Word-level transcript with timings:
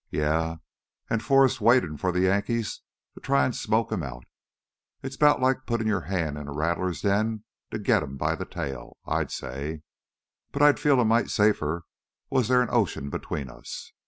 "Yeah, 0.09 0.55
an' 1.11 1.19
Forrest's 1.19 1.61
waitin' 1.61 1.95
for 1.95 2.11
the 2.11 2.21
Yankees 2.21 2.81
to 3.13 3.19
try 3.19 3.45
an' 3.45 3.53
smoke 3.53 3.91
him 3.91 4.01
out. 4.01 4.25
It's 5.03 5.15
'bout 5.15 5.39
like 5.39 5.67
puttin' 5.67 5.85
your 5.85 6.05
hand 6.09 6.39
in 6.39 6.47
a 6.47 6.51
rattler's 6.51 7.03
den 7.03 7.43
to 7.69 7.77
git 7.77 8.01
him 8.01 8.17
by 8.17 8.33
the 8.33 8.45
tail, 8.45 8.97
I'd 9.05 9.29
say. 9.29 9.83
But 10.51 10.63
I'd 10.63 10.79
feel 10.79 10.99
a 10.99 11.05
mite 11.05 11.29
safer 11.29 11.83
was 12.31 12.47
theah 12.47 12.61
an 12.61 12.69
ocean 12.71 13.11
between 13.11 13.47
us. 13.47 13.93